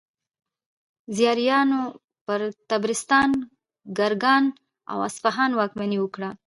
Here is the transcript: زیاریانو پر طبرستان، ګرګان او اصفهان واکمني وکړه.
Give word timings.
زیاریانو 1.15 1.81
پر 2.25 2.39
طبرستان، 2.69 3.29
ګرګان 3.97 4.43
او 4.91 4.97
اصفهان 5.09 5.51
واکمني 5.59 5.97
وکړه. 6.01 6.29